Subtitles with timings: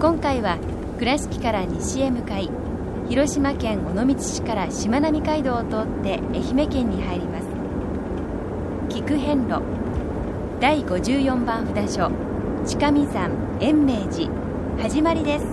[0.00, 0.56] 今回は
[0.98, 2.48] 倉敷から西へ向かい
[3.10, 7.46] 広島県尾道市からしまなみ海道を通って愛媛県に入ります。
[8.88, 9.60] 菊遍路
[10.58, 12.10] 第54番札所
[12.66, 14.30] 近見山延明寺。
[14.80, 15.44] 始まりです。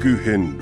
[0.00, 0.61] 菊遍路。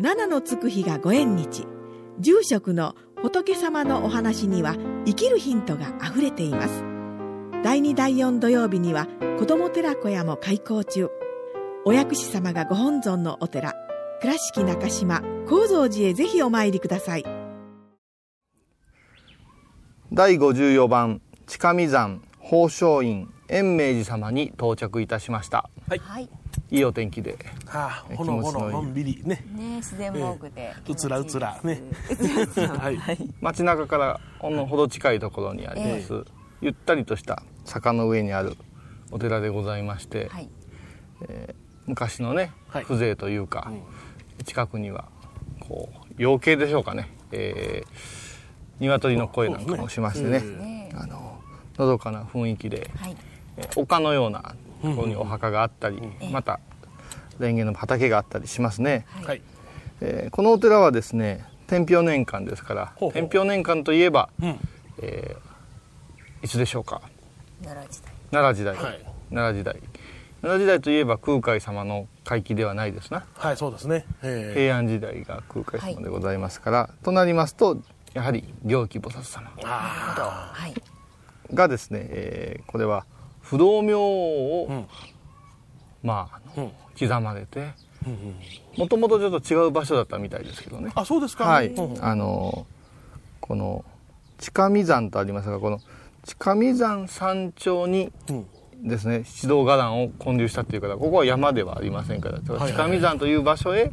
[0.00, 1.66] 七のつく日がご縁日。
[2.20, 6.84] 住職の仏様のお話には生きるヒントがあふれています。
[7.64, 9.08] 第2第4土曜日には
[9.40, 11.08] 子ども寺小屋も開校中。
[11.84, 13.74] お薬師様がご本尊のお寺。
[14.20, 17.24] 倉敷中島・高蔵寺へぜひお参りください。
[20.12, 25.68] 第54番近見山宝生院延明寺様に到着いたしました。
[25.88, 26.20] はい、は
[26.70, 27.36] いいいお天気で。
[27.66, 29.22] はあ、ほのほののんびり。
[29.24, 29.42] ね。
[29.54, 31.58] ね自然も多くて、うつらうつら。
[31.64, 31.80] ね。
[32.78, 32.98] はい。
[33.40, 36.24] 街中からほんのほど近いところにあります、
[36.60, 38.56] ゆったりとした坂の上にある
[39.10, 40.50] お寺でございまして、はい。
[41.86, 42.84] 昔のねはい。
[42.84, 43.72] 風情というか、
[44.44, 45.08] 近くには
[45.60, 50.40] こう養鶏でしょうかね、えー、鶏の声なんかもしましてね。
[50.40, 50.90] ね。
[50.94, 51.40] あの
[51.78, 53.16] のどかな雰囲気で、はい。
[53.56, 56.00] えー丘のようなところにお墓があったり、
[56.32, 56.60] また
[57.38, 59.42] レンゲの畑があったりしますね、はい。
[60.00, 63.12] えーこのお寺はですね天平年間ですからほうほう。
[63.12, 64.58] 天平年間といえば、うん。
[65.02, 65.48] えー
[66.44, 67.02] いつでしょうか？
[67.64, 68.12] 奈良時代。
[68.30, 69.04] 奈良時代、はい。
[69.30, 69.74] 奈良時代。
[70.40, 73.24] 奈良時代といえば空海様の回帰ではないですな。
[73.34, 74.04] はいそうですね。
[74.22, 77.82] え平安時代が空海様でございますから、となりますと
[78.14, 80.74] やはり行基菩薩様ー、あはい。
[81.52, 83.04] がですね、えーこれは
[83.48, 84.86] 不動明王を、うん。
[86.02, 86.40] まあ
[86.98, 87.72] 刻まれて
[88.76, 90.92] もともとちょっと違う場所だったみたいですけどね。
[90.94, 91.44] あそうですか？
[91.44, 91.72] はい。
[92.00, 92.66] あの
[93.40, 93.84] この
[94.38, 95.80] 近見山とありますがこの
[96.24, 98.46] 近見山山頂にうん。
[98.80, 102.70] ですね七道伽藍を建立したっていうからここは山ではありませんからはい。
[102.70, 103.92] 近見山という場所へはい。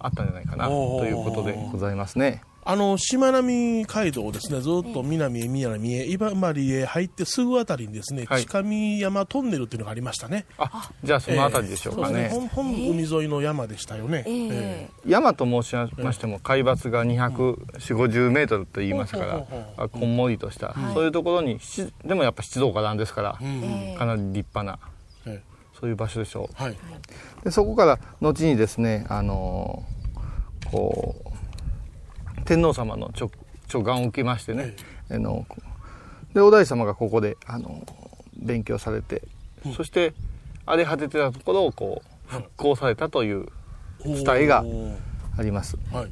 [0.00, 8.40] あったんじゃないかなということでございますねあのしまなみ海道をですねずっと南へ南へ今治へ入ってすぐあたりにですね、はい。
[8.40, 10.46] 近見山トンネルっていうのがありましたね。
[10.58, 12.30] あじゃあその辺りでしょうかね,、ええ。
[12.30, 14.48] そうですね本本海沿いの山でしたよね、ええ。
[14.52, 23.46] え山と申しましても海抜が240メートルと言いますかうほうほうあこんもりとした、そういうところにしでもやっぱ七道伽藍ですから、うん。
[23.46, 23.96] ええ。
[23.96, 24.80] かなり立派な
[25.26, 25.40] え
[25.78, 26.54] そういう場所でしょう。
[26.58, 26.76] えはい。
[27.44, 29.96] でそこから後にですねあのー
[30.70, 31.35] こう
[32.46, 33.30] 天皇様の直
[33.72, 34.74] 直眼を受けましてね、
[35.10, 35.46] あの
[36.32, 37.84] でお大師様がここであの
[38.36, 39.22] 勉強されて、
[39.76, 40.14] そして
[40.64, 43.46] 荒れ果ててたところをこう復興されたという
[44.04, 44.64] 伝えが
[45.36, 45.76] あります。
[45.92, 46.10] はい。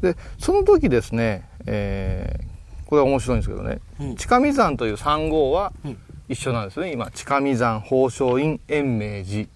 [0.00, 2.54] でその時ですね、えー
[2.86, 4.14] これは面白いんですけどね、うん。
[4.14, 5.98] 近見山という3号はうん。
[6.28, 6.92] 一緒なんですね。
[6.92, 9.48] 今近見山宝生院延明寺。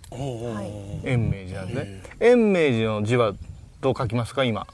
[1.05, 2.03] 延明寺なんですね。
[2.21, 3.35] 延明寺の字は
[3.83, 4.67] どう書きますか今？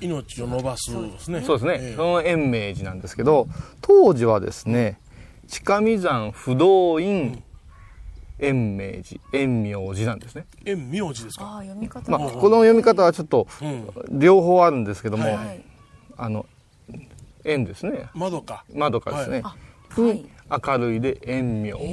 [0.00, 3.48] 命を伸ばすですねそうですね、ええその延明寺なんですけど
[3.80, 4.98] 当時はですね
[5.46, 7.42] 近見山不動院
[8.38, 11.44] 延明寺延明寺なんですね円名字ですか？
[11.44, 13.88] ああ、読み方まあがこの読み方はちょっとうん。
[14.18, 15.64] 両方あるんですけども、はいはい。
[16.16, 16.46] あの
[17.44, 18.64] 円ですね窓か。
[18.74, 19.54] 窓かですね、は
[20.12, 20.24] い。
[20.50, 21.84] 明るいで延明、あの、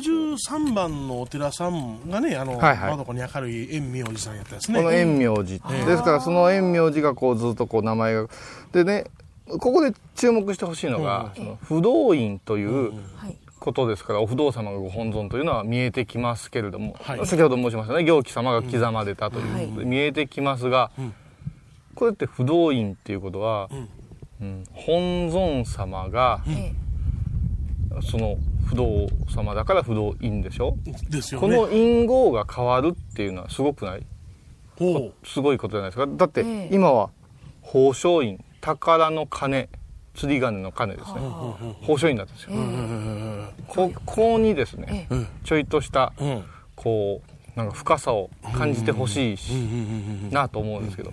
[0.00, 2.90] 53番のお寺さんがね、あの、はいはい。
[2.90, 4.78] 窓かに明るい円名字さんやったですね。
[4.78, 5.44] この円明寺、
[5.84, 8.28] ですからその円明寺がこうずっとこう名前が
[8.72, 9.04] でね
[9.46, 13.36] ここで注目してほしいのが、その不動院というはい。
[13.60, 17.26] ことですからお不動様がご本尊というのは見えてきますけれども、はい。
[17.26, 21.14] 先ほど申しましたね行基様が刻まれたということで見えてきますが、ん。
[21.94, 23.88] これって不動院っていうことは、ん。
[24.40, 26.72] うん本尊様がえ
[28.00, 28.36] その
[28.66, 30.76] 不動様だから不動院でしょ、
[31.10, 31.46] ですよね。
[31.46, 34.06] この因号が変わるっていうのはすごくない？
[34.78, 36.06] ほすごいことじゃないですか？
[36.06, 36.68] だってええ。
[36.72, 37.10] 今は
[37.62, 39.68] 宝生院宝の鐘
[40.14, 41.20] 釣り鐘の鐘ですね。
[41.82, 42.50] 宝生院なんですよ。
[43.66, 45.26] ここにですね、うん。
[45.44, 46.44] ちょいとしたうん。
[46.74, 47.20] こ
[47.54, 49.50] うなんか深さを感じてほしいし
[50.30, 51.12] なと思うんですけど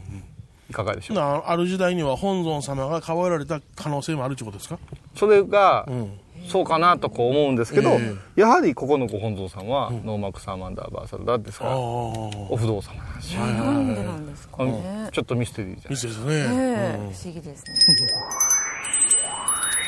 [0.69, 1.17] いかがでしょう？
[1.17, 4.79] なある時代には本尊様が変わられた可能性もあるということですか？
[5.15, 6.19] それがうん。
[6.49, 11.77] そうかなとこう思うんですけど、えやはりここのご本尊さんはノーマーク・サーマンダー・バーサルダーですから。
[11.77, 15.09] お不動様なんですよ、なんでなんですかね。
[15.11, 17.13] ちょっとミステリーじゃないですええね。
[17.13, 18.07] 不思議ですね。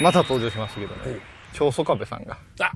[0.01, 1.19] また登場しますけどね
[1.53, 2.71] 長宗我部さんがあ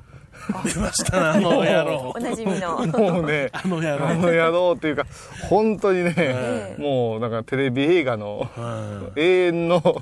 [0.63, 2.19] 出ましたな、 あの野郎お。
[2.19, 2.85] なじみの。
[2.85, 4.07] もうね あの野郎。
[4.07, 5.05] あの野郎っていうか
[5.49, 10.01] 本当にね、えもうなんかテレビ映画のうん永遠の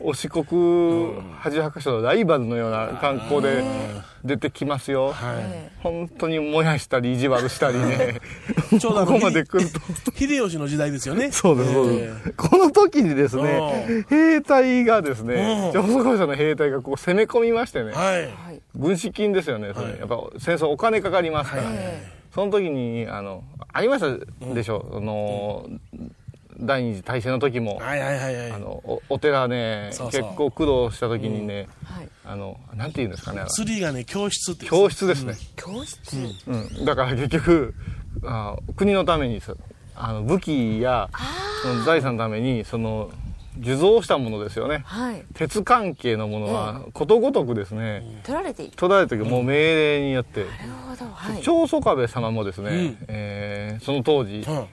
[0.00, 0.44] お四国
[1.38, 3.62] 八百所のライバルのような観光で
[4.24, 8.20] 出てきますよ、はえ本当に燃やしたり意地悪したりね。
[8.72, 8.78] い。
[8.78, 9.80] ちょうどここまで来ると。
[10.16, 11.30] 秀吉の時代ですよね。
[11.30, 15.82] そうですそうえです、この時にですね兵隊がですねうん。
[15.82, 17.92] 上皇者の兵隊がこう攻め込みましてね。
[17.94, 18.60] えはい。
[18.74, 19.98] 軍資金ですよねそれ、はい。
[20.00, 25.68] やっぱ戦争お金かかりますから、えその時にあのありましたでしょう、あの
[26.58, 28.52] 第二次大戦の時も、はいはいはいはい。
[28.52, 32.08] あのおお寺ねそうそう結構苦労した時にね、えはい。
[32.26, 34.66] あのなんて言うんですかねあの釣りがね、教室って。
[34.66, 36.16] 教室ですね、教室？
[36.46, 37.74] うんだから結局
[38.24, 39.54] あ国のためにさ
[39.96, 41.10] あの武器や
[41.62, 43.10] その財産のためにその
[43.60, 45.24] 受蔵したものですよねはい。
[45.34, 48.76] 鉄関係のものはことごとくですね、取られている。
[48.76, 50.50] 取られた時もう命令によって、なる
[50.88, 51.10] ほど。
[51.12, 51.42] はい。
[51.42, 54.66] 長宗我部様もですね、うんえーその当時、うん。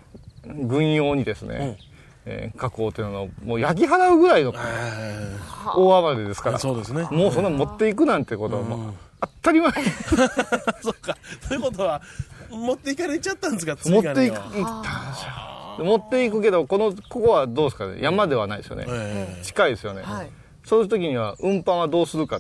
[0.46, 1.78] 軍用にですね、
[2.26, 2.32] うん。
[2.32, 7.08] えー各大手のもう焼き払うぐらいのあ大暴れですからあそうですね。
[7.12, 9.72] もうそんな持っていくなんてことはもう当たり前。
[10.82, 11.18] そっか。
[11.48, 12.02] ということは、
[12.50, 18.02] 持っていかれちゃったんですか、釣持っていくり鐘は行ったんですよ持っていくけどこのここはどうですかね？
[18.02, 20.30] 山ではないですよね、ええ近いですよね、はい。
[20.66, 22.40] そういう時には運搬はどうするか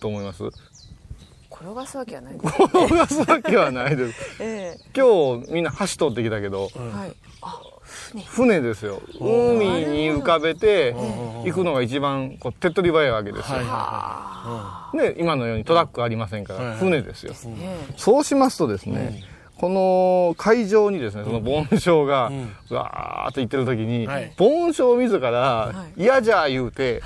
[0.00, 0.42] と思います？
[1.60, 2.62] 転がすわけはないです。
[2.62, 4.42] 転がすわけはないです。
[4.42, 7.16] え今日みんな橋通ってきたけどえはい。
[7.42, 7.60] あ、
[8.26, 8.60] 船。
[8.60, 9.02] ですよ。
[9.20, 19.24] 海に浮かべて行くのが一番こう手っ取り早いわけですよ、はいはで今のようにトラックありませんから船ですよ、えそうしますとですね、
[19.58, 22.54] この海上にですねその盆礁がん。
[22.70, 24.32] わーっと行ってる時に、はい。
[24.36, 26.02] 盆礁自らい。
[26.02, 27.02] 嫌じゃ言うて。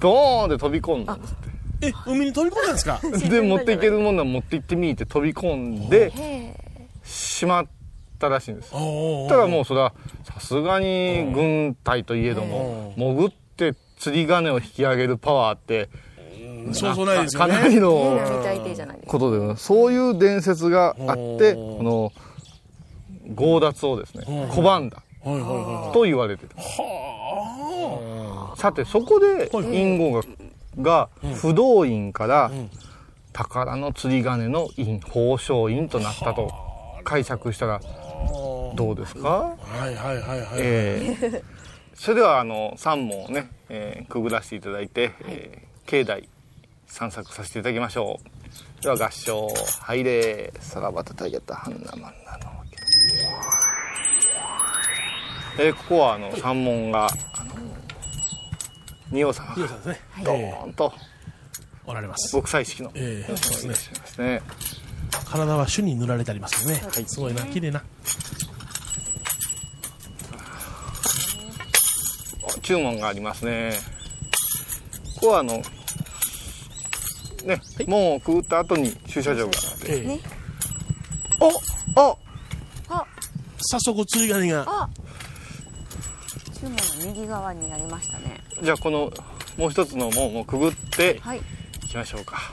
[0.00, 3.00] ドーンって飛び込んだんですってえ、海に飛び込んだんですか？
[3.30, 6.54] で持っていけるものは持って行ってみーって飛び込んでええ
[7.04, 7.66] しまっ
[8.18, 8.70] たらしいんです。
[9.28, 9.92] たらもうそれは
[10.24, 15.88] さすがに軍隊といえども潜って釣り鐘を引き上げるパワーって
[16.72, 17.54] そうそうないですよかね。
[17.58, 19.06] えなりのえ並大抵じゃないです。
[19.06, 19.12] か。
[19.12, 22.12] ことでそういう伝説があってこの
[23.36, 24.44] 強奪をですねうん。
[24.50, 25.02] 拒んだ。
[25.24, 26.60] はいはいはと言われてるい。
[26.60, 29.76] はさてそこではい。
[29.76, 30.22] 隠語が
[30.80, 31.08] が
[31.40, 32.70] 不動院からん。
[33.32, 36.50] 宝の釣り鐘の院宝生院となったと
[37.04, 37.80] 解釈したらあ。
[38.74, 38.92] ど。
[38.92, 39.28] うですか？
[39.28, 40.48] はいはいはいはい。
[40.56, 41.42] ええ。
[41.94, 46.28] それではあの3問をね、えーくぐらせていただいて、えー境内
[46.86, 48.18] 散策させていただきましょ
[48.80, 48.82] う。
[48.82, 49.48] では合唱
[49.82, 52.76] 「拝礼さらばたたげたハンナマンナのわけ」
[55.64, 57.55] えーここはあの山門があの
[59.16, 60.00] 仁王様がヒロさんですね。
[60.24, 60.92] ドええーンと
[61.86, 62.32] おられます。
[62.32, 64.42] 極彩色のええそうですね。
[65.24, 67.06] 体は朱に塗られてありますけどね。
[67.06, 67.82] すごいな、綺麗な。
[72.42, 73.72] お注文がありますね
[75.14, 75.62] ここはあの
[77.44, 80.20] ね、門をくぐった後に駐車場があってええね
[81.40, 81.48] お
[82.00, 82.16] あ
[83.58, 84.64] 早速釣り鐘が。
[84.66, 84.88] あ
[86.60, 88.35] 注文の右側になりましたね。
[88.62, 89.12] じゃあこの
[89.58, 91.38] もう一つの門をくぐってはい。
[91.38, 92.52] いきましょうか。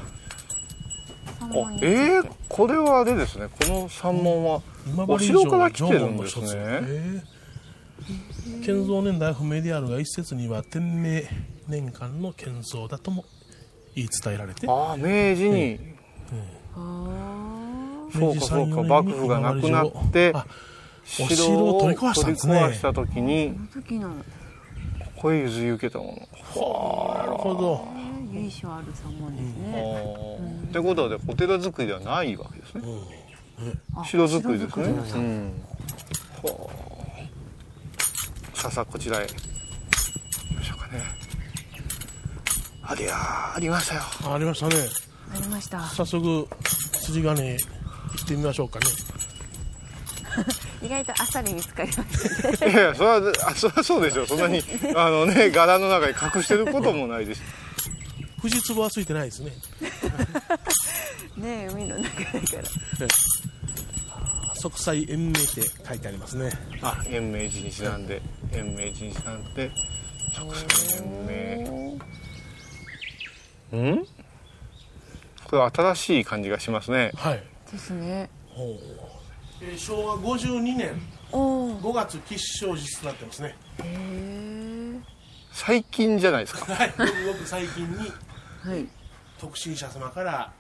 [1.40, 1.88] 三あ門について。
[1.88, 3.48] えー、これはあれですね。
[3.48, 7.24] この山門は今お治城城から来てる城門の一つんですね。
[8.66, 11.22] 建造年代は不明であるが一説には天明
[11.68, 13.26] 年間の建造だとも
[13.96, 14.68] 言い伝えられて。
[14.68, 15.80] ああ明治に、
[18.14, 20.46] そうかそうか幕府がなくなってあ
[21.20, 22.54] お城城をを取り壊したんですね。
[22.60, 24.14] 取り壊した時に時の
[25.24, 26.12] ここへ譲り受けたもの。
[27.16, 27.88] なるほど。
[28.30, 32.84] 由緒ある三門ですあねーってことはねお寺作りではないわけですね、
[34.06, 34.84] 城作りですね。
[34.84, 35.54] うん。
[36.42, 36.70] ほ
[38.54, 39.22] うさあさあこちらへ。
[39.22, 39.34] 行き
[40.56, 41.02] ましょうかね。
[42.82, 44.02] ありゃーありましたよ。
[44.36, 44.76] ありましたね。
[45.34, 45.80] ありました。
[45.84, 46.50] 早速
[47.00, 47.58] 筋金行
[48.26, 48.88] ってみましょうかね
[50.84, 52.72] 意外とあっさり見つかりましたね。
[52.72, 54.62] いやいやそれはあそれはそうでしょそんなに
[54.96, 57.42] あのね柄の中に隠してることもないです。
[58.42, 59.54] 藤壺はついてないですね。
[61.38, 62.38] ねえ海の中だか
[63.00, 63.08] ら。
[64.56, 66.52] 息災延命って書いてありますね。
[66.82, 68.22] あ延命寺にちなんで
[68.52, 69.72] 延命寺にちなんで
[70.92, 71.62] 延
[73.72, 73.92] 命。
[73.92, 74.06] ん？
[75.46, 77.12] これ新しい感じがしますね。
[77.16, 77.44] はい。
[77.72, 78.30] ですね
[79.66, 81.02] えー昭和52年
[81.32, 83.56] おお5月吉祥寺となってますね。
[85.52, 86.66] 最近じゃないですか。
[86.74, 86.94] はい。
[86.98, 88.88] ごく最近にはい。
[89.40, 90.52] 特進者様から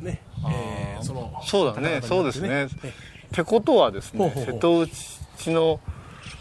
[0.00, 2.00] ね、えーそのそうだね。
[2.02, 2.48] そうですね。
[2.82, 2.88] え。
[2.88, 2.90] っ
[3.32, 4.54] てことはですねほうほうほう。
[4.54, 5.80] 瀬戸内の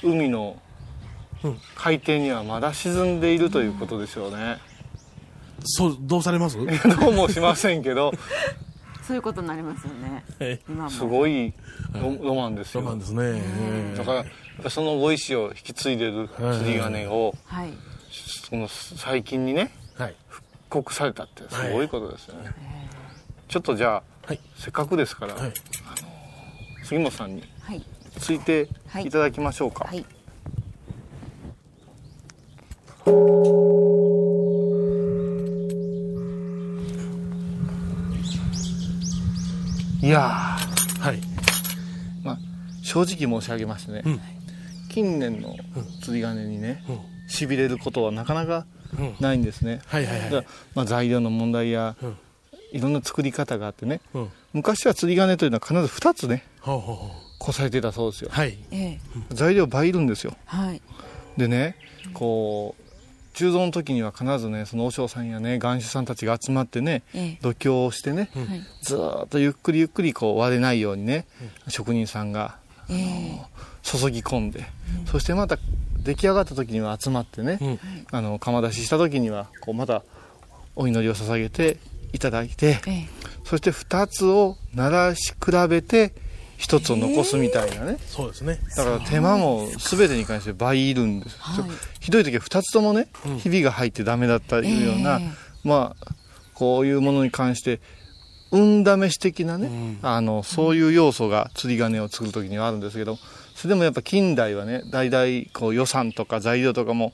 [0.04, 0.58] 海の
[1.44, 1.62] うん。
[1.76, 4.58] 海底にはまだ沈んでいるということでしょうね、
[5.64, 6.58] そうどうされます？
[7.00, 8.12] どうもしませんけど
[9.10, 10.24] そういうことになりますよね。
[10.40, 10.90] え今も。
[10.92, 11.52] すごい
[12.00, 12.82] ロロマンですよ。
[12.82, 14.24] ロマンですね、えだか
[14.64, 17.74] らそのご意志を引き継いでる釣り鐘をはい。
[18.48, 20.16] その最近にねーはい。
[20.28, 22.54] 復刻されたってすごいことですよね、
[23.48, 24.40] ちょっとじゃあ、はい。
[24.56, 25.54] せっかくですから、はい。
[26.84, 27.84] 杉本さんにはい。
[28.20, 28.70] ついて
[29.04, 29.10] い。
[29.10, 30.06] ただきましょうか、はいい
[40.08, 41.16] やはい。
[41.18, 41.22] ー、
[42.24, 42.38] まあ、
[42.84, 44.22] 正直申し上げましてね、うん。
[44.90, 45.56] 近年の
[46.02, 47.00] 釣り鐘にねうん。
[47.28, 48.66] しびれることはなかなか
[48.98, 49.16] うん。
[49.20, 50.46] ないんですね、はいはいはい。
[50.74, 52.18] まあ、材料の問題や、うん。
[52.72, 54.00] いろんな作り方があってね。
[54.14, 54.30] うん。
[54.54, 57.10] 昔は釣り鐘というのは必ず2つねほうほうほう。
[57.40, 58.30] こされてたそうですよ。
[58.32, 58.58] はい。
[58.72, 59.00] ええ。
[59.30, 60.36] 材料倍いるんですよ。
[60.46, 60.82] はい。
[61.38, 61.76] でね
[62.14, 62.89] こう
[63.40, 68.62] 鋳造の時には必ずねその和尚さんやね願手さんたちが集まってねえ度胸をしてね、えはい。
[68.82, 71.26] ずーっとゆっくりゆっくりこう割れないようにね、
[71.68, 72.58] 職人さんが
[72.90, 73.60] ええ。
[73.82, 74.66] 注ぎ込んで、
[75.06, 75.58] そしてまた
[76.04, 77.80] 出来上がった時には集まってね、うん。
[78.12, 80.04] あの釜出しした時にはこうまた
[80.76, 81.78] お祈りを捧げて
[82.14, 83.08] いただいて、ええ。
[83.46, 86.14] そして2つを鳴らし比べて
[86.60, 88.60] 1つを残すみたいなね、そうですね。
[88.76, 91.66] だから手間も全てに関して倍いるんです、はい。
[92.00, 93.08] ひどい時は2つともね、
[93.40, 95.68] ひびが入ってダメだったいうような、ええ。
[95.68, 96.14] まあ
[96.54, 97.80] こういうものに関して
[98.52, 103.18] 運試し的なね、あのそういう要素が釣り鐘を作る時にはあるんですけど
[103.56, 107.14] それでもやっぱ近代はね大々こう予算とか材料とかも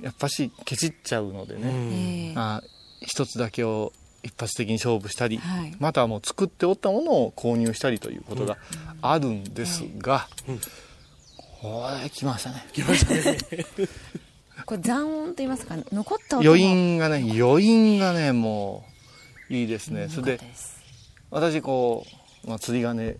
[0.00, 2.34] やっぱしケチっちゃうのでね、ええ。
[2.36, 2.62] あ
[3.00, 3.92] 一つだけを
[4.22, 5.74] 一発的に勝負したり、はい。
[5.78, 8.56] またはもう作っておったものを購入したりということが
[9.00, 10.28] あるんですが、
[11.60, 13.38] これ来ましたね来ましたね。
[14.66, 16.50] これ残音と言いますか残った音も。
[16.50, 18.84] 余韻がね余韻がねも
[19.50, 20.08] ういいですね。
[20.08, 20.40] それで
[21.30, 22.06] 私こ
[22.44, 23.16] う、まあ、釣り鐘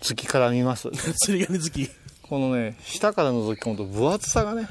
[0.00, 0.90] 月から見ます。
[1.24, 1.88] 釣り鐘好き
[2.28, 4.68] このね下から覗き込むと分厚さがね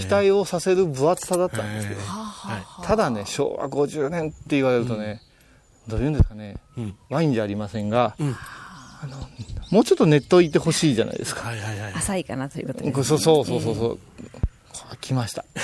[0.00, 5.20] 期待をさせる分厚さだったんですけど、はただね昭和50年って言われるとね、
[5.88, 6.96] どういうんですかね、うん。
[7.10, 8.36] ワインじゃありませんが、うん。
[9.02, 9.16] あの
[9.70, 11.42] もうちょっと熱湯いてほしいじゃないですか。
[11.94, 12.86] 浅いかなということで。
[12.86, 13.98] すこれそうそうそうそうそう、こ
[14.92, 15.44] れ来ました。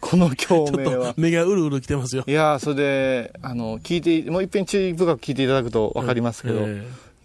[0.00, 1.14] この共鳴は。
[1.16, 2.24] 目がうるうるきてますよ。
[2.26, 6.66] いやーそれであの聞いてもう一遍注意深く聞いていただくと分かりますけど、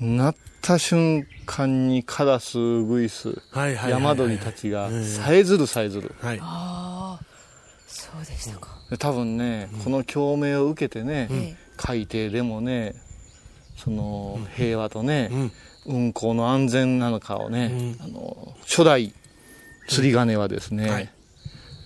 [0.01, 4.03] え鳴った瞬間にカラスウグイスえはいはいはいはい。
[4.03, 6.15] 山鳥たちがええさえずるさえずる。
[6.21, 6.39] はい。
[6.41, 7.25] ああ
[7.87, 8.77] そうでしたか。
[8.89, 12.95] で多分ね、この共鳴を受けてね、え海底でもね
[13.77, 15.51] その平和とね、うん。
[15.85, 19.13] 運航の安全なのかをね、うあの初代
[19.87, 21.09] 釣り鐘はですね、はい。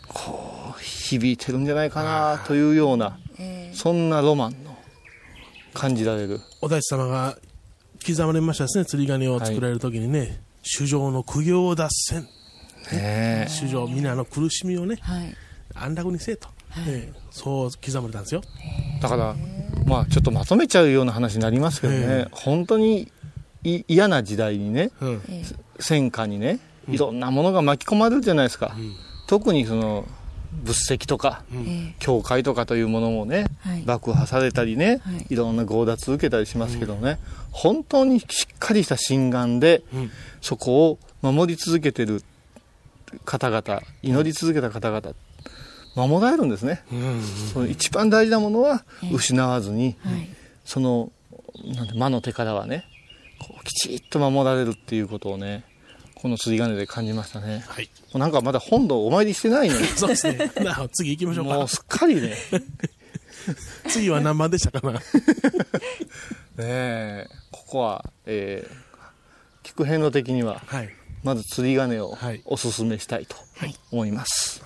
[0.08, 4.78] こう響いてるんじゃないかなというようなええそんなロマンの
[5.74, 6.42] 感じられる。
[6.62, 7.38] お大師様が
[8.06, 12.28] 刻まれましたですね釣り鐘を作られる時にね、主上の苦行を脱せん。
[12.92, 15.36] ね主上皆の苦しみをねはい。
[15.76, 16.50] 安楽にせえと、
[16.88, 18.42] ええそう刻まれたんですよ。
[19.02, 19.36] だから
[19.86, 22.28] まあちょっとまとめちゃうような話になりますけどね。
[22.32, 23.12] 本当に
[23.64, 25.22] い嫌な時代にねうん。
[25.80, 28.76] 戦火にねいろんなものが巻き込まれるじゃないですか、
[29.28, 30.06] 特にその
[30.64, 33.82] 仏石とか、え教会とかというものもね、はい。
[33.84, 35.26] 爆破されたりね、はい。
[35.30, 37.20] い、ろんな強奪受けたりしますけどね、
[37.52, 40.12] 本当にしっかりした心眼で、うん。
[40.42, 42.24] そこを守り続けてる
[43.26, 45.14] 方々祈り続けた方々
[45.96, 47.22] 守られるんですね、うん
[47.54, 50.28] その一番大事なものは失わずに、はい。
[50.66, 51.12] その
[51.66, 52.86] なんて魔の手からはね
[53.40, 55.64] こうきちっと守られるっていうことをね
[56.24, 57.66] この釣り鐘で感じましたね。
[57.68, 57.90] はい。
[58.06, 60.50] もうなんかまだ本堂お参りしてないのに そうですね。
[60.64, 61.56] なあ次行きましょうか。
[61.60, 62.22] もうすっかりね。
[62.30, 62.38] ね
[63.90, 65.02] 次は何番でしたかな。
[66.60, 67.28] え。
[67.52, 70.90] ここは、えー、聞く遍路的にははい。
[71.24, 72.42] まず釣り鐘をはい。
[72.46, 73.76] おすすめしたいとはい。
[73.92, 74.64] 思います、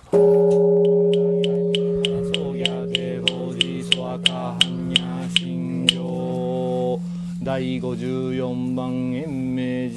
[7.43, 9.13] 第54番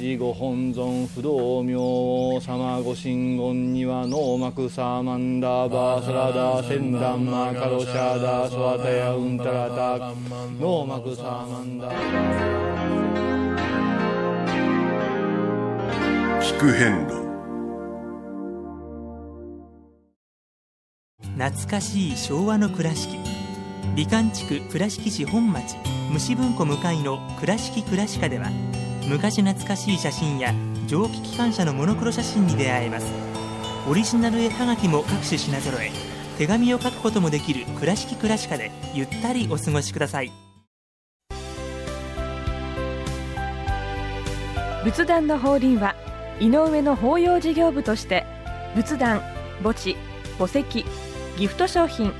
[0.01, 9.97] 延命寺ご本尊不動明王様ご神言にはノーマクサーマンダーバーサラダーセンダンマーカロシャーダーソワタヤウンタラタ
[10.59, 11.95] ノーマクサーマンダー
[16.41, 17.21] 聞く遍路
[21.37, 23.17] 懐かしい昭和の倉敷。
[23.95, 25.75] 美観地区倉敷市本町。
[26.11, 28.47] 虫文庫向かいの「倉敷倉歯科」では
[29.07, 30.53] 昔懐かしい写真や
[30.87, 33.11] 蒸気機関車のモノクロ写真に出会えます。
[33.89, 35.91] オリジナル絵はがきも各種品揃え
[36.37, 40.31] 手紙を書くこともできる「倉敷倉歯科」でゆったりお過ごしください。
[44.83, 45.95] 仏壇の法輪は
[46.39, 48.25] 井上の法要事業部として
[48.75, 49.21] 仏壇
[49.61, 49.95] 墓地
[50.39, 50.85] 墓石
[51.37, 52.13] ギフト商品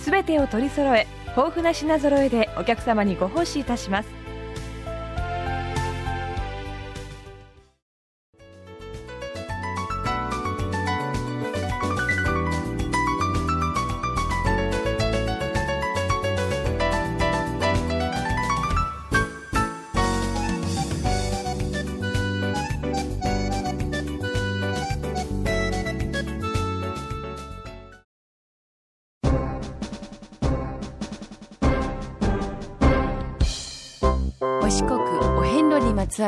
[0.00, 4.08] すべてを取り揃え豊富な品揃えでお客様にご奉仕いたします。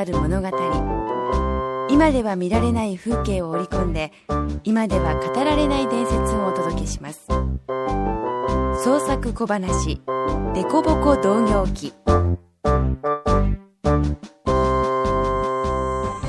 [0.07, 0.49] る物語
[1.91, 4.13] 今では見られない風景を織り込んで
[4.65, 7.27] 今では語られない伝説をお届けします
[8.83, 10.01] 創作小話
[10.55, 11.93] 「デコボコ同業記」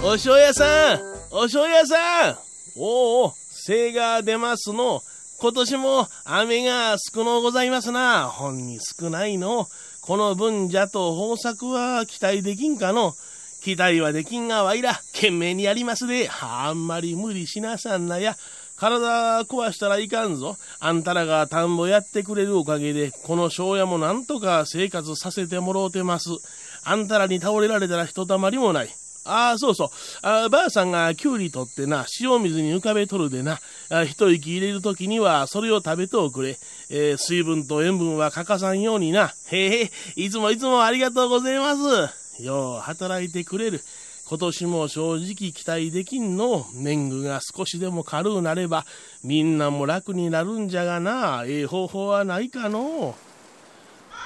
[0.04, 1.00] お醤油さん
[1.32, 2.36] お醤油さん
[2.80, 3.34] おお
[3.68, 5.02] 精が出ますの。
[5.40, 8.28] 今年も雨が少のございますな。
[8.28, 9.68] ほんに少ないの。
[10.02, 13.13] この分じゃと豊作は期待できんかの。
[13.68, 16.30] 期待はできんがわいら、懸命にやりますで。
[16.42, 18.38] あんまり無理しなさんなや。
[18.78, 20.56] 体壊したらいかんぞ。
[20.80, 26.30] あんたらが田んぼやってくれるおかげで、この庄屋もなんとか生活させてもろうてます。
[26.86, 28.90] あんたらに倒れられたらひとたまりもない。
[29.26, 29.90] ああ、そうそう。
[30.22, 36.58] あばあさんがきゅうり取ってな、塩水に浮かべとるでな、あ一息入れるときにはそれを食べておくれ。
[36.90, 39.34] えー水分と塩分は欠かさんようにな。
[39.52, 42.27] へえ、いつもいつもありがとうございます。
[42.39, 43.82] よう働いてくれる。
[44.30, 46.65] 今年も正直期待できんの。
[46.73, 48.86] 年貢が少しでも軽うなれば、
[49.23, 51.43] みんなも楽になるんじゃがな。
[51.45, 53.15] ええ方法はないかの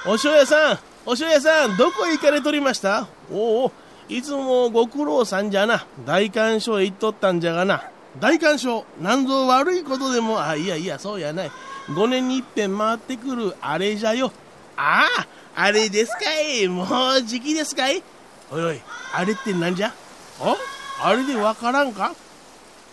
[0.04, 3.06] お塩屋さん、お塩屋さん、どこへ行かれとりました？
[3.30, 3.72] おお、
[4.08, 5.86] いつもご苦労さんじゃな。
[6.04, 7.84] 大観賞へ行っとったんじゃがな。
[8.18, 11.50] 大観賞、なんぞ悪いことでも、あ、いやいや、そうやない。
[11.90, 14.32] 5年に一遍回ってくるあれじゃよ。
[14.76, 16.66] ああ、あれですかい？
[16.68, 16.84] も
[17.18, 18.02] う時期ですかい？
[18.50, 18.80] おいおい、
[19.14, 19.92] あれってなんじゃ？
[20.40, 20.56] お？
[21.04, 22.14] あれでわからんか？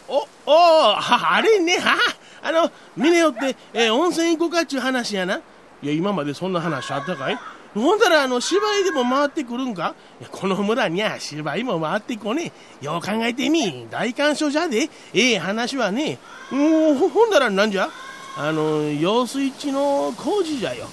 [0.08, 0.52] お、お
[0.96, 1.96] は、あれね、は
[2.42, 5.42] あの、峰よって、えー温泉行こうかっちゅう話やな。
[5.82, 7.38] いや、今までそんな話あったかい？
[7.76, 9.94] ほんだら、あの、芝居でも回ってくるんか？
[10.20, 12.86] いやこの村には芝居も回ってこねえ。
[12.86, 13.88] よう考えてみ。
[13.92, 14.90] 大観賞じゃで。
[15.14, 16.18] ええ話はね。
[16.50, 17.90] もう、ほほんだらなんじゃ？
[18.38, 20.88] あの、用水池の工事じゃよ。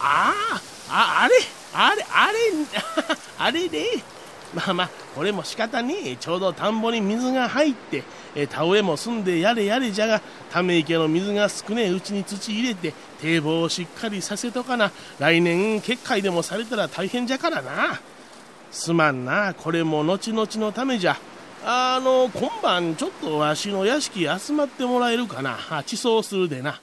[0.00, 1.34] ああ、あ、あれ、
[1.72, 2.38] あれ、あれ、
[3.38, 3.86] あれで？
[4.54, 6.16] まあまあ、これも仕方ねえ。
[6.16, 8.04] ちょうど田んぼに水が入って、
[8.36, 10.20] え田植えも済んでやれやれじゃが、
[10.52, 14.92] ため池の水が少ねえうちに土入れて、堤防をしっかりさせとかな。
[15.18, 18.00] 来年結界でもされたら大変じゃからな。
[18.70, 21.16] すまんな、これも後々のためじゃ。
[21.66, 25.58] あの、今晩ちょっとわしの屋敷集まってもらえるかな。
[25.70, 26.78] あ地層するでな。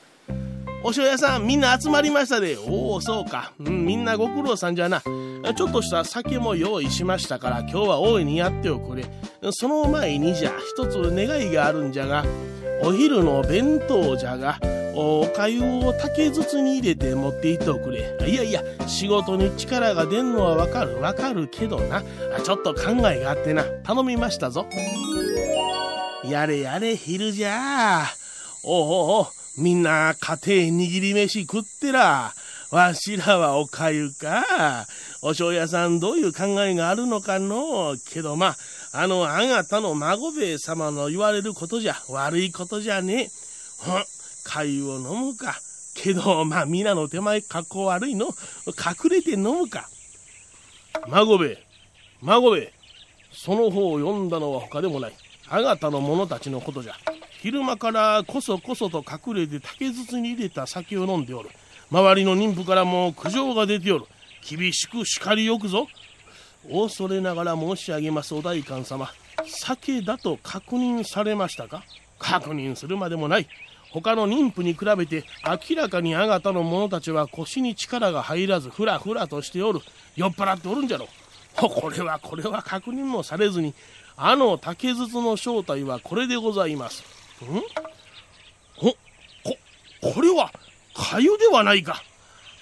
[0.84, 2.58] お塩屋さんみんな集まりましたで。
[2.58, 3.54] おお、そうか。
[3.60, 5.02] うん、みんなご苦労さんじゃな。
[5.02, 9.06] ちょっとした酒も用意しましたから今日は大いにやっておくれ。
[9.52, 12.26] その前にじゃ、一つ願いがあるんじゃが、
[12.84, 14.60] お昼の弁当じゃが、
[14.96, 18.18] おかゆを竹筒に入れて持って行っておくれ。
[18.28, 22.02] いやいや、仕事に力が出んのはわかるわかるけどな。
[22.44, 23.64] ちょっと考えがあってな。
[23.84, 24.66] 頼みましたぞ。
[26.26, 28.06] やれやれ、昼じゃ。
[28.64, 29.41] おうおうおう。
[29.58, 32.34] みんな家庭握り飯食ってら。
[32.72, 34.88] わしらはおかゆか。
[35.22, 38.56] お醤油屋さんどういう考えがあるのかのけどま
[38.94, 43.30] あ、あの、あがたの孫兵衛様の言われることじゃ、悪いことじゃねえ。
[43.80, 44.04] ほん、
[44.44, 45.60] かゆを飲むか。
[45.96, 48.28] けど、まあ、皆の手前格好悪いの。
[48.68, 49.90] 隠れて飲むか。
[51.08, 51.58] 孫兵衛、
[52.22, 52.74] 孫兵衛、
[53.34, 55.14] その方を読んだのは他でもない。
[55.50, 56.96] あがたの者たちのことじゃ。
[57.42, 61.50] 昼間からこそこそと隠れて竹筒に入れた酒を飲んでおる。
[61.90, 64.06] 周りの妊婦からも苦情が出ておる。
[64.48, 65.88] 厳しく叱りよくぞ。
[66.72, 69.10] 恐れながら申し上げますお代官様。
[69.48, 71.84] 酒だと確認されましたか？
[72.20, 73.48] 確認するまでもない。
[73.90, 79.80] 他の妊婦に比べて明らかにあがたの者たちは腰に力が入らずふらふらとしておる。
[80.16, 81.08] 酔っ払っておるんじゃろ
[81.56, 83.74] これはこれは確認もされずに
[84.16, 87.21] あの竹筒の正体はこれでございます。
[87.46, 87.62] ん？
[88.80, 88.96] こ、
[90.02, 90.52] これは、
[90.94, 92.04] かゆではないか。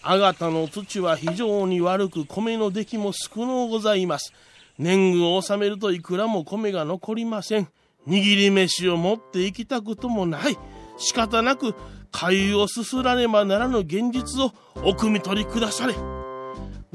[0.02, 4.34] あがたの土は非常に悪く、米の出来も少のうございます。
[4.78, 7.68] 年貢を納めるといくらも米が残りません。
[8.08, 10.58] 握り飯を持って行きたくともない。
[10.98, 11.76] 仕方なく、
[12.12, 15.94] かゆをすすらねばならぬ現実をお汲み取りくだされ。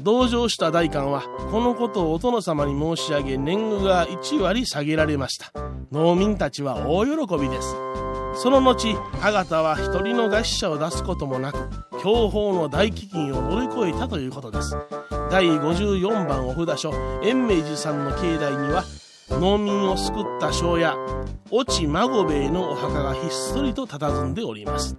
[0.04, 5.50] 同情した代官はこのことをお殿様に申し上げ年貢が1割下げられました。
[5.92, 7.74] 農民たちは大喜びです。
[8.36, 11.70] その後あがたは一人の餓死者を出すこともなく
[12.02, 14.76] 享保の大飢饉を乗り越えたということです。
[15.30, 18.84] 第54番お札書延明寺さんの境内には
[19.30, 20.98] 農民を救った庄屋
[21.50, 24.98] 越智孫兵衛のお墓がひっそりと佇んでおります。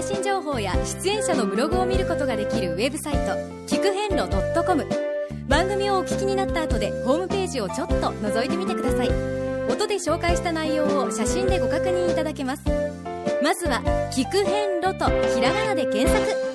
[0.00, 3.20] 最新情報や出演者のブログを見ることができるウェブサイト
[3.66, 4.30] 聞く遍路
[4.64, 4.86] .com
[5.46, 9.10] 番組をお聞きになった後でホームページをちょっと覗いてみてください。
[9.70, 12.62] 音で紹介した内容を写真でご確認いただけます。
[13.42, 16.49] まずは「聞く遍路」とひらがなで検索。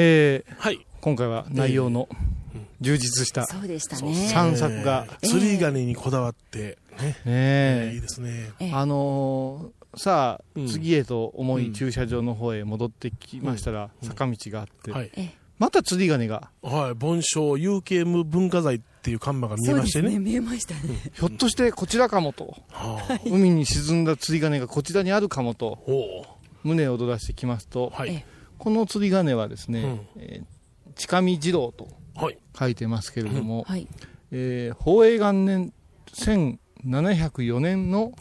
[0.00, 2.08] えー、はい、今回は内容の
[2.80, 8.52] 充実した散策が、釣り鐘にこだわってね、えー、いいですね。
[8.72, 15.10] あのー、さあ、次へと重い駐車場の方へ戻ってきましたら、坂道があって、はい、
[15.58, 16.48] また釣り鐘が。
[16.62, 20.10] はい、盆栽有形無文化財っていう看板が見えましてね。
[20.10, 20.18] ね。
[20.20, 20.80] 見えましたね。
[21.12, 25.80] ひょっとしてこちらかもと、はあ、海に沈んだ釣り鐘がこちらにあるかもと、
[26.62, 28.24] 胸を躍らしてきますと、はい
[28.58, 31.88] この釣り鐘はですね、うん、えー、近見二郎と
[32.58, 33.86] 書いてますけれども、はい、
[34.32, 35.72] えー、宝永元年
[36.12, 38.12] 1704年の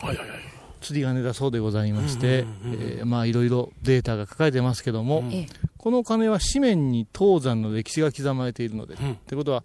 [0.81, 5.47] 釣り鐘だそうでございまして、えまあいろいろデータが書かれてますけども、うん、
[5.77, 9.63] この鐘は紙面に東山の歴史が刻まれているので、うん、ってことは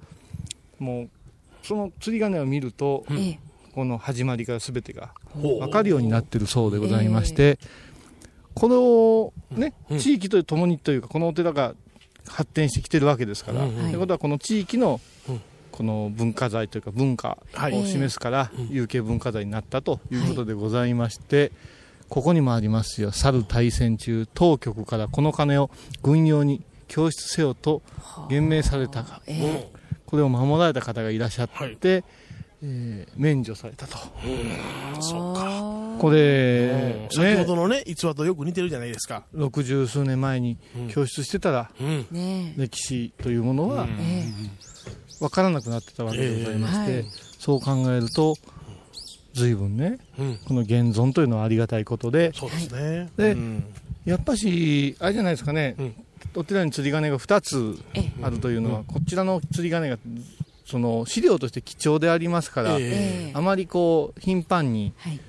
[0.79, 1.11] もう
[1.63, 3.39] その釣り鐘を見ると、うん、
[3.75, 7.59] この始まりから全てが分かるようになっているそうでございまして、
[8.55, 11.75] このね、地域とともにというか、このお寺が
[12.27, 15.01] 発展してきてるわけですから、ということは、この地域の
[15.73, 21.51] この文化財というか文化を示すから、有形文化財になったということでございまして、
[22.09, 25.71] ここにもありますよ、猿大戦中、当局からこの金を
[26.03, 27.83] 軍用に供出せよと
[28.29, 29.23] 言命されたが、
[30.05, 32.05] これを守られた方がいらっしゃって、
[32.63, 33.97] えー、免除されたと。
[35.01, 35.72] そうか。
[35.99, 39.25] これ、先ほどのね、逸話とよく似てるじゃないですか。
[39.33, 40.59] 六十数年前に
[40.91, 42.07] 教出してたら、うん。
[42.11, 44.25] ね歴史というものはえ
[45.21, 46.97] 分からなくなってたわけでございまして、ええ。
[46.99, 47.07] はい。
[47.39, 48.35] そう考えると、
[49.35, 50.39] 随分ね、うん。
[50.47, 53.11] この現存というのはありがたいことで、そうですね。
[53.17, 53.65] でうん。
[54.05, 55.95] やっぱし、あれじゃないですかね、うん。
[56.35, 59.99] お寺に釣り鐘が2つえあるというのは、こちらの釣り鐘が
[60.65, 62.79] その資料として貴重でありますから、
[63.35, 65.21] あまりこう頻繁にはい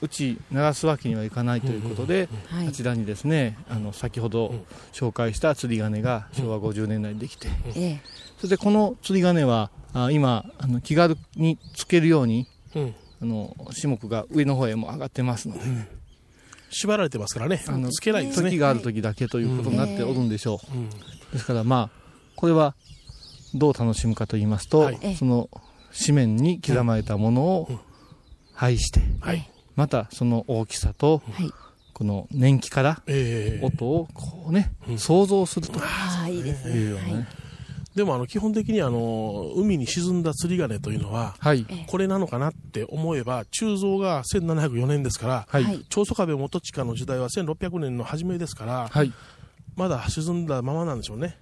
[0.00, 2.68] 打ち鳴らすわけにはいかないということで、はい。
[2.68, 4.54] あちらにですねあの先ほど
[4.92, 8.00] 紹介した釣り鐘が昭和50年代にできて、ええ。
[8.38, 12.94] それでこの釣り鐘はあ今あの気軽につけるようにうん。
[13.22, 15.60] あの種目が上の方へも上がってますので、
[16.70, 17.62] 縛られてますからね。
[17.68, 18.48] あのつけないですね。
[18.48, 20.88] 時がある時だけということになっておるんでしょう、うん。
[21.30, 22.00] ですからまあ
[22.34, 22.74] これは
[23.52, 25.16] どう楽しむかと言いますと、はい。
[25.16, 25.50] その
[25.92, 27.68] 紙面に刻まれたものを
[28.54, 29.50] 配して、はい。
[29.80, 31.50] またその大きさと、はい。
[31.94, 33.64] この年季からええ。
[33.64, 34.98] 音をこうね、うん。
[34.98, 35.80] 想像すると。
[35.80, 36.74] ああいいですね。
[36.74, 37.28] いうようなね、
[37.94, 45.86] でもあの、基本的にあの、海に沈んだ釣り鐘というのは、はい、これなのかなって思えば、鋳造が1704年ですから、はい、はい。
[45.88, 49.10] 長宗我部元親の時代は1600年の初めですから、はい、
[49.76, 51.38] まだ沈んだままなんでしょうね。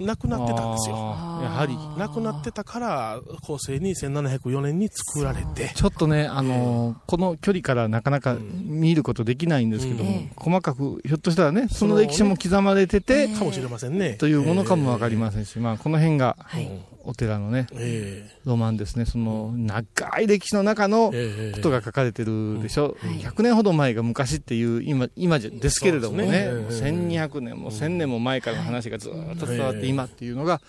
[0.00, 0.96] なくなってたんですよ。
[0.96, 1.76] やはり。
[1.98, 14.14] なくなってたから、後世に1704年に作られて、ちょっとね、あのーこの距離からなかなか見ることできないんですけども、うん細かく、ひょっとしたらね、その歴史も刻まれてて、かもしれませんね。
[14.14, 16.68] というものかもわかりませんし、まあ、この辺が、はい。
[17.08, 19.06] お寺のね、えロマンですね。
[19.06, 21.48] その、長い歴史の中のええ。
[21.50, 22.96] えことが書かれてるでしょ。
[23.00, 26.48] はい100年ほど前が昔っていう、今、今じゃですけれどもね、ね。
[26.68, 30.60] 1200年も1000年も前からの話がずっと伝わってはい今っていうのが、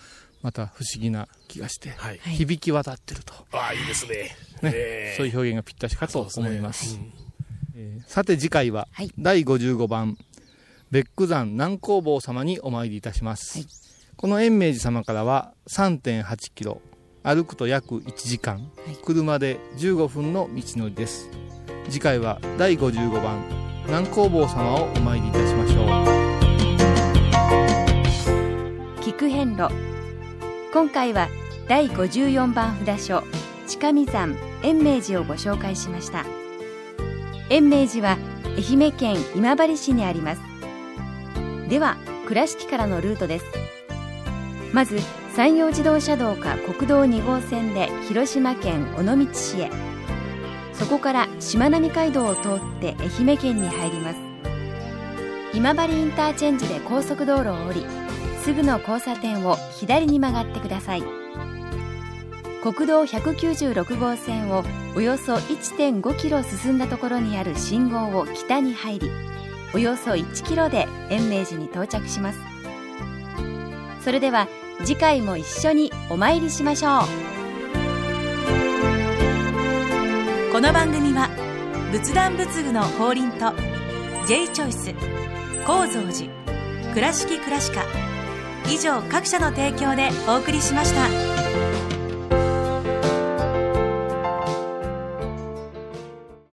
[0.42, 2.18] また不思議な気がして、はい。
[2.18, 3.34] はい響き渡ってると。
[3.52, 4.36] ああ、いいですね。
[4.62, 6.96] ねええそういう表現がぴったしかと思います。
[6.96, 7.12] うん
[7.76, 10.16] えーさて次回は、はい第55番、
[10.90, 13.58] ベック山南光坊様にお参りいたします。
[13.58, 13.68] はい
[14.16, 16.80] この延明寺様からは3.8キロ、
[17.22, 21.28] 歩くと約1時間、はい車で15分の道のりです。
[21.88, 23.44] 次回は第55番、
[23.86, 25.97] 南光坊様をお参りいたしましょう。
[29.08, 29.70] 菊遍路。
[30.70, 31.28] 今回は
[31.66, 33.24] 第54番札所
[33.66, 36.26] 近見山延明寺をご紹介しました。
[37.48, 38.18] 延明寺は
[38.58, 40.42] 愛媛県今治市にあります。
[41.70, 43.46] では倉敷からのルートです。
[44.74, 44.98] まず
[45.34, 49.70] 山陽自動車道か国道2号線で広島県尾道市へ。
[50.74, 54.18] そこからしまなみ海道を通って愛媛県に入ります。
[55.54, 57.86] 今治インターチェンジで高速道路を降り
[58.42, 61.02] すぐの交差点を左に曲がってください。
[62.62, 64.64] 国道196号線を
[64.96, 69.10] およそ1.5キロ進んだところにある信号を北に入り
[69.74, 72.38] およそ1キロで延明寺に到着します。
[74.02, 74.48] それでは
[74.84, 77.02] 次回も一緒にお参りしましょう。
[80.52, 81.28] この番組は
[81.92, 83.52] 仏壇仏具の法輪と
[84.26, 84.94] J チョイス
[85.64, 86.28] 構造寺
[86.92, 88.07] 倉敷倉歯科
[88.68, 91.77] 以上各社の提供でお送りしました。